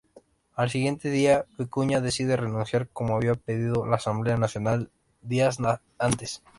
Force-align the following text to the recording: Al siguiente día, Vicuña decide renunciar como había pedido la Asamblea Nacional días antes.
Al 0.55 0.71
siguiente 0.71 1.11
día, 1.11 1.45
Vicuña 1.59 2.01
decide 2.01 2.35
renunciar 2.35 2.89
como 2.89 3.15
había 3.15 3.35
pedido 3.35 3.85
la 3.85 3.97
Asamblea 3.97 4.35
Nacional 4.35 4.89
días 5.21 5.59
antes. 5.99 6.41